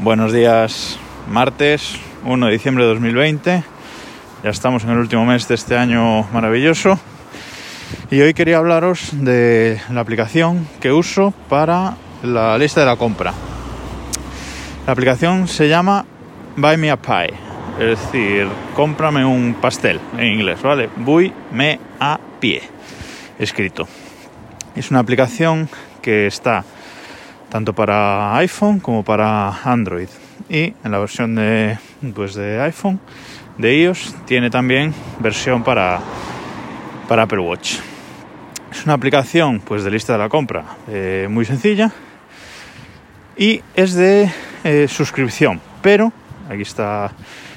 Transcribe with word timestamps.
Buenos 0.00 0.32
días, 0.32 0.96
martes 1.28 1.96
1 2.24 2.46
de 2.46 2.52
diciembre 2.52 2.84
de 2.84 2.90
2020. 2.90 3.64
Ya 4.44 4.50
estamos 4.50 4.84
en 4.84 4.90
el 4.90 4.98
último 4.98 5.26
mes 5.26 5.48
de 5.48 5.56
este 5.56 5.76
año 5.76 6.22
maravilloso. 6.32 7.00
Y 8.08 8.20
hoy 8.20 8.32
quería 8.32 8.58
hablaros 8.58 9.10
de 9.12 9.80
la 9.90 10.00
aplicación 10.00 10.68
que 10.80 10.92
uso 10.92 11.34
para 11.48 11.96
la 12.22 12.56
lista 12.58 12.78
de 12.78 12.86
la 12.86 12.94
compra. 12.94 13.34
La 14.86 14.92
aplicación 14.92 15.48
se 15.48 15.68
llama 15.68 16.06
Buy 16.56 16.76
Me 16.76 16.92
a 16.92 16.96
Pie, 16.96 17.34
es 17.80 18.00
decir, 18.00 18.46
cómprame 18.76 19.24
un 19.24 19.54
pastel 19.60 19.98
en 20.16 20.32
inglés, 20.32 20.62
¿vale? 20.62 20.90
Buy 20.94 21.32
me 21.50 21.80
a 21.98 22.20
pie, 22.38 22.62
escrito. 23.36 23.88
Es 24.76 24.92
una 24.92 25.00
aplicación 25.00 25.68
que 26.00 26.28
está 26.28 26.64
tanto 27.48 27.72
para 27.72 28.36
iPhone 28.36 28.80
como 28.80 29.02
para 29.04 29.48
Android. 29.64 30.08
Y 30.48 30.74
en 30.84 30.90
la 30.90 30.98
versión 30.98 31.34
de, 31.34 31.78
pues 32.14 32.34
de 32.34 32.60
iPhone, 32.60 33.00
de 33.56 33.82
iOS, 33.82 34.14
tiene 34.26 34.50
también 34.50 34.94
versión 35.20 35.62
para, 35.62 36.00
para 37.08 37.22
Apple 37.22 37.40
Watch. 37.40 37.76
Es 38.70 38.84
una 38.84 38.94
aplicación 38.94 39.60
pues, 39.60 39.84
de 39.84 39.90
lista 39.90 40.12
de 40.12 40.18
la 40.18 40.28
compra 40.28 40.64
eh, 40.88 41.26
muy 41.30 41.44
sencilla 41.44 41.90
y 43.36 43.62
es 43.74 43.94
de 43.94 44.30
eh, 44.64 44.86
suscripción, 44.88 45.60
pero 45.80 46.12
aquí 46.48 46.62
está 46.62 47.12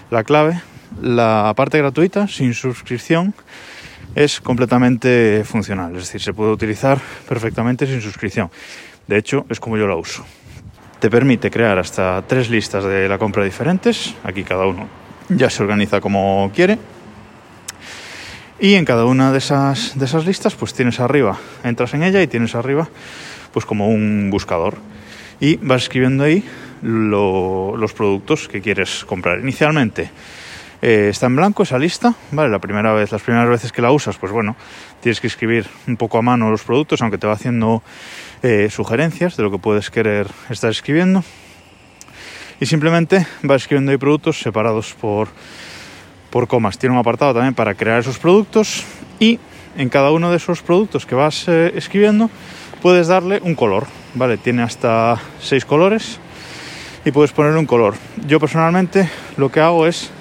la 0.09 0.23
clave, 0.23 0.61
la 1.01 1.53
parte 1.55 1.77
gratuita 1.77 2.27
sin 2.27 2.53
suscripción 2.53 3.33
es 4.15 4.41
completamente 4.41 5.43
funcional, 5.45 5.95
es 5.95 6.03
decir, 6.03 6.21
se 6.21 6.33
puede 6.33 6.51
utilizar 6.51 6.99
perfectamente 7.27 7.87
sin 7.87 8.01
suscripción. 8.01 8.49
De 9.07 9.17
hecho, 9.17 9.45
es 9.49 9.59
como 9.59 9.77
yo 9.77 9.87
la 9.87 9.95
uso. 9.95 10.25
Te 10.99 11.09
permite 11.09 11.49
crear 11.49 11.77
hasta 11.79 12.23
tres 12.27 12.49
listas 12.49 12.83
de 12.83 13.09
la 13.09 13.17
compra 13.17 13.43
diferentes. 13.43 14.13
Aquí 14.23 14.43
cada 14.43 14.67
uno 14.67 14.87
ya 15.29 15.49
se 15.49 15.63
organiza 15.63 15.99
como 16.01 16.51
quiere. 16.53 16.77
Y 18.59 18.75
en 18.75 18.85
cada 18.85 19.05
una 19.05 19.31
de 19.31 19.39
esas, 19.39 19.97
de 19.97 20.05
esas 20.05 20.25
listas, 20.25 20.53
pues 20.53 20.73
tienes 20.73 20.99
arriba, 20.99 21.37
entras 21.63 21.95
en 21.95 22.03
ella 22.03 22.21
y 22.21 22.27
tienes 22.27 22.53
arriba, 22.53 22.87
pues 23.51 23.65
como 23.65 23.87
un 23.87 24.29
buscador. 24.29 24.77
Y 25.39 25.55
vas 25.57 25.83
escribiendo 25.83 26.23
ahí 26.23 26.43
los 26.83 27.93
productos 27.93 28.47
que 28.47 28.61
quieres 28.61 29.03
comprar. 29.05 29.39
Inicialmente 29.39 30.11
eh, 30.81 31.09
está 31.09 31.27
en 31.27 31.35
blanco 31.35 31.63
esa 31.63 31.77
lista, 31.77 32.15
¿vale? 32.31 32.49
La 32.49 32.59
primera 32.59 32.93
vez, 32.93 33.11
las 33.11 33.21
primeras 33.21 33.47
veces 33.47 33.71
que 33.71 33.81
la 33.81 33.91
usas, 33.91 34.17
pues 34.17 34.31
bueno, 34.31 34.55
tienes 34.99 35.21
que 35.21 35.27
escribir 35.27 35.67
un 35.87 35.95
poco 35.95 36.17
a 36.17 36.21
mano 36.21 36.49
los 36.49 36.63
productos, 36.63 37.01
aunque 37.01 37.19
te 37.19 37.27
va 37.27 37.33
haciendo 37.33 37.83
eh, 38.41 38.69
sugerencias 38.71 39.37
de 39.37 39.43
lo 39.43 39.51
que 39.51 39.59
puedes 39.59 39.91
querer 39.91 40.27
estar 40.49 40.71
escribiendo. 40.71 41.23
Y 42.59 42.65
simplemente 42.65 43.27
vas 43.43 43.61
escribiendo 43.61 43.91
ahí 43.91 43.97
productos 43.97 44.39
separados 44.39 44.93
por, 44.93 45.27
por 46.29 46.47
comas. 46.47 46.77
Tiene 46.77 46.93
un 46.93 46.99
apartado 46.99 47.33
también 47.33 47.53
para 47.53 47.75
crear 47.75 47.99
esos 47.99 48.17
productos 48.17 48.83
y 49.19 49.39
en 49.77 49.89
cada 49.89 50.11
uno 50.11 50.31
de 50.31 50.37
esos 50.37 50.61
productos 50.61 51.05
que 51.05 51.15
vas 51.15 51.47
eh, 51.47 51.71
escribiendo 51.75 52.29
puedes 52.81 53.07
darle 53.07 53.39
un 53.43 53.53
color, 53.53 53.85
¿vale? 54.15 54.37
Tiene 54.37 54.63
hasta 54.63 55.19
seis 55.39 55.63
colores 55.65 56.19
y 57.05 57.11
puedes 57.11 57.31
ponerle 57.31 57.59
un 57.59 57.67
color. 57.67 57.95
Yo 58.27 58.39
personalmente 58.39 59.07
lo 59.37 59.51
que 59.51 59.59
hago 59.59 59.85
es 59.85 60.11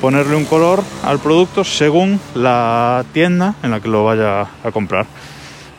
ponerle 0.00 0.36
un 0.36 0.44
color 0.44 0.82
al 1.04 1.18
producto 1.18 1.64
según 1.64 2.20
la 2.34 3.04
tienda 3.12 3.54
en 3.62 3.70
la 3.70 3.80
que 3.80 3.88
lo 3.88 4.04
vaya 4.04 4.42
a 4.42 4.70
comprar. 4.72 5.06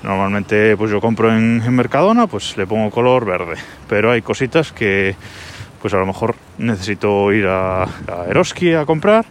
Normalmente 0.03 0.77
pues 0.77 0.91
yo 0.91 1.01
compro 1.01 1.35
en, 1.35 1.73
Mercadona, 1.73 2.27
pues 2.27 2.55
le 2.57 2.67
pongo 2.67 2.91
color 2.91 3.25
verde, 3.25 3.55
pero 3.87 4.11
hay 4.11 4.21
cositas 4.21 4.71
que 4.71 5.15
pues 5.81 5.93
a 5.93 5.97
lo 5.97 6.05
mejor 6.05 6.35
necesito 6.57 7.31
ir 7.31 7.47
a, 7.47 7.83
a 7.83 8.25
Eroski 8.29 8.73
a 8.73 8.85
comprar, 8.85 9.25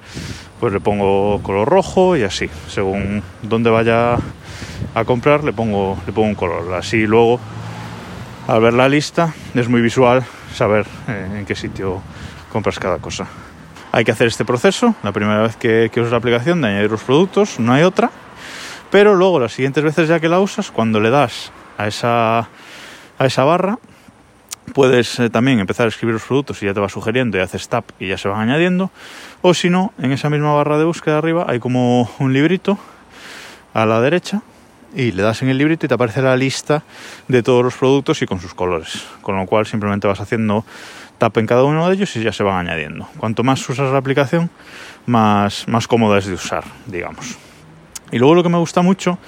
pues 0.61 0.73
le 0.73 0.81
pongo 0.81 1.41
color 1.43 1.69
rojo 1.69 2.17
y 2.17 2.23
así, 2.23 2.49
según 2.69 3.23
donde 3.43 3.71
vaya 3.71 4.19
a 4.95 5.05
comprar 5.05 5.45
le 5.45 5.53
pongo, 5.53 5.99
le 6.07 6.13
pongo 6.13 6.29
un 6.29 6.35
color. 6.35 6.75
Así 6.75 7.07
luego 7.07 7.41
al 8.47 8.61
ver 8.61 8.75
la 8.75 8.89
lista 8.89 9.35
es 9.55 9.69
muy 9.69 9.81
visual 9.81 10.25
saber 10.55 10.87
eh, 11.09 11.39
en 11.39 11.47
qué 11.47 11.55
sitio 11.55 12.01
compras 12.53 12.79
cada 12.79 12.99
cosa. 12.99 13.27
Hay 13.97 14.05
que 14.05 14.13
hacer 14.13 14.27
este 14.27 14.45
proceso 14.45 14.95
la 15.03 15.11
primera 15.11 15.41
vez 15.41 15.57
que, 15.57 15.91
usas 15.97 16.11
la 16.11 16.19
aplicación 16.19 16.61
de 16.61 16.69
añadir 16.69 16.91
los 16.91 17.03
productos, 17.03 17.59
no 17.59 17.73
hay 17.73 17.83
otra. 17.83 18.11
Pero 18.91 19.15
luego 19.15 19.41
las 19.41 19.55
siguientes 19.55 19.83
veces 19.83 20.07
ya 20.07 20.21
que 20.21 20.29
la 20.29 20.39
usas, 20.39 20.71
cuando 20.71 21.01
le 21.01 21.09
das 21.09 21.51
a 21.79 21.87
esa, 21.87 22.41
a 22.41 22.47
esa 23.21 23.45
barra, 23.45 23.79
puedes 24.75 25.19
eh, 25.19 25.31
también 25.31 25.61
empezar 25.61 25.87
a 25.87 25.89
escribir 25.89 26.13
los 26.13 26.25
productos 26.25 26.63
y 26.63 26.67
ya 26.67 26.75
te 26.75 26.81
va 26.81 26.91
sugiriendo 26.91 27.39
y 27.39 27.41
haces 27.41 27.71
tap 27.71 27.87
y 27.99 28.09
ya 28.09 28.19
se 28.19 28.29
van 28.29 28.51
añadiendo. 28.51 28.91
O 29.41 29.55
si 29.55 29.71
no, 29.71 29.95
en 29.97 30.13
esa 30.13 30.29
misma 30.29 30.53
barra 30.53 30.77
de 30.77 30.85
búsqueda 30.85 31.17
arriba 31.17 31.47
hay 31.49 31.59
como 31.59 32.11
un 32.19 32.35
librito 32.35 32.79
a 33.73 33.87
la 33.87 34.03
derecha 34.03 34.43
y 34.97 35.13
le 35.13 35.23
das 35.23 35.43
en 35.43 35.51
el 35.51 35.59
librito 35.59 35.85
y 35.85 35.89
te 35.89 35.95
aparece 35.95 36.23
la 36.23 36.37
lista 36.37 36.83
de 37.29 37.43
todos 37.43 37.63
los 37.63 37.75
productos 37.75 38.23
y 38.23 38.27
con 38.27 38.41
sus 38.41 38.55
colores. 38.55 39.05
Con 39.21 39.37
lo 39.37 39.45
cual 39.45 39.67
simplemente 39.67 40.09
vas 40.09 40.21
haciendo 40.21 40.65
tap 41.19 41.37
en 41.37 41.47
cada 41.47 41.65
uno 41.65 41.87
de 41.87 41.95
ellos 41.95 42.17
y 42.17 42.23
ya 42.23 42.33
se 42.33 42.43
van 42.43 42.67
añadiendo. 42.67 43.07
Cuanto 43.19 43.45
más 43.45 43.69
usas 43.69 43.93
la 43.93 43.99
aplicación, 43.99 44.51
más, 45.05 45.69
más 45.69 45.87
cómoda 45.87 46.19
es 46.19 46.27
de 46.27 46.35
usar, 46.35 46.65
digamos. 46.87 47.37
Y 48.11 48.19
luego 48.19 48.35
lo 48.35 48.43
que 48.43 48.49
me 48.49 48.59
gusta 48.59 48.81
mucho, 48.81 49.19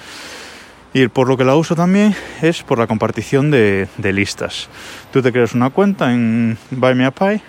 y 0.94 1.08
por 1.08 1.28
lo 1.28 1.36
que 1.36 1.44
la 1.44 1.54
uso 1.54 1.76
también, 1.76 2.14
es 2.40 2.62
por 2.62 2.78
la 2.78 2.86
compartición 2.86 3.50
de, 3.50 3.88
listas. 3.98 4.70
Tú 5.12 5.20
te 5.20 5.32
creas 5.32 5.54
una 5.54 5.68
cuenta 5.70 6.12
en 6.12 6.56
Buy 6.70 6.94
Me 6.94 7.04
a 7.04 7.10
Pie, 7.10 7.42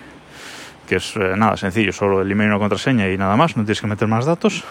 que 0.86 0.96
es 0.96 1.16
eh, 1.16 1.34
nada 1.36 1.56
sencillo, 1.56 1.92
solo 1.92 2.20
el 2.20 2.30
email 2.30 2.48
y 2.48 2.50
una 2.50 2.58
contraseña 2.58 3.08
y 3.08 3.16
nada 3.16 3.36
más, 3.36 3.56
no 3.56 3.64
tienes 3.64 3.80
que 3.80 3.86
meter 3.86 4.08
más 4.08 4.26
datos. 4.26 4.64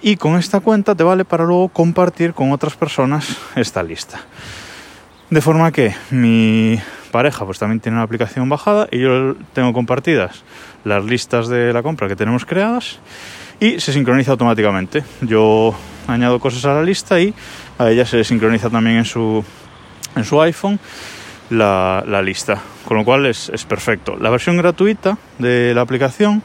Y 0.00 0.16
con 0.16 0.38
esta 0.38 0.60
cuenta 0.60 0.94
te 0.94 1.02
vale 1.02 1.24
para 1.24 1.44
luego 1.44 1.68
compartir 1.68 2.32
con 2.32 2.52
otras 2.52 2.76
personas 2.76 3.36
esta 3.56 3.82
lista. 3.82 4.20
De 5.30 5.40
forma 5.40 5.72
que 5.72 5.94
mi 6.10 6.80
pareja 7.10 7.44
pues 7.44 7.58
también 7.58 7.80
tiene 7.80 7.96
una 7.96 8.04
aplicación 8.04 8.48
bajada 8.48 8.88
y 8.90 9.00
yo 9.00 9.34
tengo 9.52 9.72
compartidas 9.72 10.44
las 10.84 11.04
listas 11.04 11.48
de 11.48 11.72
la 11.72 11.82
compra 11.82 12.08
que 12.08 12.16
tenemos 12.16 12.44
creadas 12.44 12.98
y 13.60 13.80
se 13.80 13.92
sincroniza 13.92 14.32
automáticamente. 14.32 15.04
Yo 15.20 15.74
añado 16.06 16.38
cosas 16.38 16.64
a 16.64 16.74
la 16.74 16.82
lista 16.82 17.20
y 17.20 17.34
a 17.78 17.90
ella 17.90 18.06
se 18.06 18.24
sincroniza 18.24 18.70
también 18.70 18.98
en 18.98 19.04
su, 19.04 19.44
en 20.16 20.24
su 20.24 20.40
iPhone 20.40 20.78
la, 21.50 22.22
lista, 22.22 22.60
con 22.84 22.98
lo 22.98 23.04
cual 23.04 23.26
es, 23.26 23.50
perfecto. 23.68 24.16
La 24.16 24.30
versión 24.30 24.56
gratuita 24.56 25.18
de 25.38 25.74
la 25.74 25.80
aplicación 25.80 26.42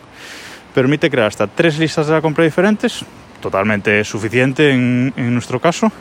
permite 0.73 1.09
crear 1.09 1.27
hasta 1.27 1.47
tres 1.47 1.77
listas 1.77 2.07
de 2.07 2.13
la 2.13 2.21
compra 2.21 2.43
diferentes, 2.43 3.05
totalmente 3.43 4.05
suficiente 4.05 4.71
en, 4.71 5.33
nuestro 5.33 5.59
caso. 5.59 5.91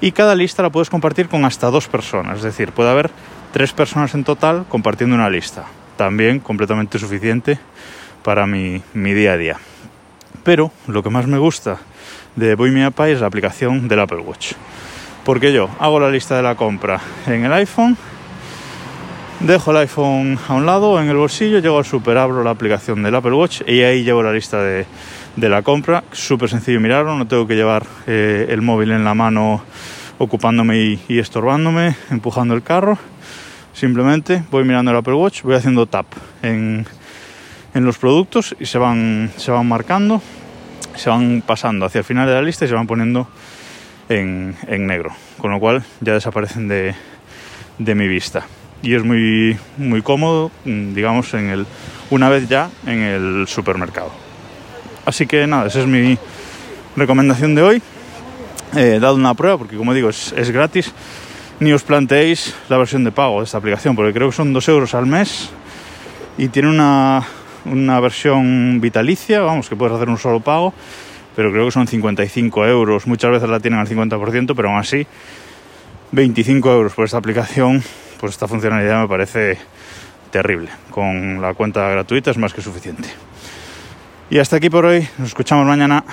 Y 0.00 0.10
cada 0.12 0.34
lista 0.34 0.62
la 0.62 0.70
puedes 0.70 0.90
compartir 0.90 1.28
con 1.28 1.44
hasta 1.44 1.70
dos 1.70 1.86
personas, 1.88 2.38
es 2.38 2.42
decir, 2.42 2.72
puede 2.72 2.90
haber 2.90 3.10
tres 3.52 3.72
personas 3.72 4.14
en 4.14 4.24
total 4.24 4.64
compartiendo 4.68 5.14
una 5.14 5.30
lista, 5.30 5.64
también 5.96 6.40
completamente 6.40 6.98
suficiente 6.98 7.58
para 8.22 8.46
mi, 8.46 8.82
día 8.92 9.32
a 9.32 9.36
día. 9.36 9.56
Pero 10.42 10.72
lo 10.86 11.02
que 11.02 11.10
más 11.10 11.26
me 11.26 11.38
gusta 11.38 11.78
de 12.36 12.54
Voy 12.54 12.70
Me 12.70 12.90
Pie 12.90 13.12
es 13.12 13.20
la 13.20 13.28
aplicación 13.28 13.88
del 13.88 14.00
Apple 14.00 14.20
Watch, 14.20 14.52
porque 15.24 15.52
yo 15.52 15.70
hago 15.78 16.00
la 16.00 16.10
lista 16.10 16.36
de 16.36 16.42
la 16.42 16.54
compra 16.54 17.00
en 17.26 17.44
el 17.44 17.52
iPhone, 17.52 17.96
dejo 19.40 19.70
el 19.70 19.76
iPhone 19.78 20.38
a 20.48 20.54
un 20.54 20.66
lado 20.66 21.00
en 21.00 21.08
el 21.08 21.16
bolsillo, 21.16 21.58
llego 21.58 21.78
al 21.78 21.84
super, 21.84 22.16
abro 22.18 22.42
la 22.42 22.50
aplicación 22.50 23.02
del 23.02 23.14
Apple 23.14 23.32
Watch 23.32 23.62
y 23.66 23.82
ahí 23.82 24.04
llevo 24.04 24.22
la 24.22 24.32
lista 24.32 24.62
de, 24.62 24.86
la 25.46 25.62
compra. 25.62 26.02
Súper 26.10 26.48
sencillo 26.48 26.80
mirarlo, 26.80 27.16
no 27.16 27.28
tengo 27.28 27.46
que 27.46 27.54
llevar 27.54 27.86
eh, 28.06 28.46
el 28.48 28.62
móvil 28.62 28.90
en 28.90 29.04
la 29.04 29.14
mano 29.14 29.62
ocupándome 30.18 30.98
y, 31.08 31.18
estorbándome, 31.18 31.94
empujando 32.10 32.54
el 32.54 32.62
carro. 32.62 32.98
Simplemente 33.72 34.42
voy 34.50 34.64
mirando 34.64 34.90
el 34.90 34.96
Apple 34.96 35.14
Watch, 35.14 35.42
voy 35.42 35.54
haciendo 35.54 35.86
tap 35.86 36.06
en, 36.42 36.86
los 37.74 37.96
productos 37.98 38.56
y 38.58 38.66
se 38.66 38.78
van, 38.78 39.30
se 39.36 39.52
van 39.52 39.68
marcando, 39.68 40.20
se 40.96 41.08
van 41.08 41.44
pasando 41.46 41.86
hacia 41.86 42.00
el 42.00 42.04
final 42.04 42.26
de 42.26 42.34
la 42.34 42.42
lista 42.42 42.64
y 42.64 42.68
se 42.68 42.74
van 42.74 42.88
poniendo 42.88 43.28
en, 44.08 44.56
negro. 44.66 45.12
Con 45.38 45.52
lo 45.52 45.60
cual 45.60 45.84
ya 46.00 46.14
desaparecen 46.14 46.66
de, 46.66 46.96
de 47.78 47.94
mi 47.94 48.08
vista. 48.08 48.44
Y 48.82 48.94
es 48.94 49.04
muy, 49.04 49.56
muy 49.76 50.02
cómodo, 50.02 50.50
digamos, 50.64 51.32
en 51.34 51.50
el, 51.50 51.66
una 52.10 52.28
vez 52.28 52.48
ya 52.48 52.70
en 52.86 53.02
el 53.02 53.46
supermercado. 53.46 54.27
Así 55.08 55.26
que 55.26 55.46
nada, 55.46 55.68
esa 55.68 55.80
es 55.80 55.86
mi 55.86 56.18
recomendación 56.94 57.54
de 57.54 57.62
hoy 57.62 57.82
eh, 58.76 58.98
dado 59.00 59.14
una 59.14 59.32
prueba, 59.32 59.56
porque 59.56 59.74
como 59.74 59.94
digo, 59.94 60.10
es, 60.10 60.50
gratis, 60.50 60.92
ni 61.60 61.72
os 61.72 61.82
planteéis 61.82 62.54
la 62.68 62.76
versión 62.76 63.04
de 63.04 63.10
pago 63.10 63.38
de 63.38 63.44
esta 63.44 63.56
aplicación, 63.56 63.96
porque 63.96 64.12
creo 64.12 64.28
que 64.28 64.36
son 64.36 64.52
2 64.52 64.68
euros 64.68 64.94
al 64.94 65.06
mes 65.06 65.48
y 66.36 66.48
tiene 66.48 66.68
una, 66.68 67.22
una 67.64 68.00
versión 68.00 68.82
vitalicia, 68.82 69.40
vamos, 69.40 69.70
que 69.70 69.76
puedes 69.76 69.96
hacer 69.96 70.10
un 70.10 70.18
solo 70.18 70.40
pago, 70.40 70.74
pero 71.34 71.52
creo 71.52 71.64
que 71.64 71.72
son 71.72 71.86
55 71.86 72.66
euros, 72.66 73.06
muchas 73.06 73.30
veces 73.30 73.48
la 73.48 73.60
tienen 73.60 73.80
al 73.80 73.88
50%, 73.88 74.52
pero 74.54 74.68
aún 74.68 74.78
así 74.78 75.06
25 76.12 76.70
euros 76.70 76.92
por 76.92 77.06
esta 77.06 77.16
aplicación, 77.16 77.82
pues 78.20 78.32
esta 78.32 78.46
funcionalidad 78.46 79.00
me 79.00 79.08
parece 79.08 79.56
terrible. 80.30 80.68
Con 80.90 81.40
la 81.40 81.54
cuenta 81.54 81.88
gratuita 81.88 82.30
es 82.30 82.36
más 82.36 82.52
que 82.52 82.60
suficiente. 82.60 83.08
Y 84.30 84.38
hasta 84.38 84.56
aquí 84.56 84.68
por 84.68 84.84
hoy. 84.84 85.08
Nos 85.16 85.28
escuchamos 85.28 85.66
mañana. 85.66 86.04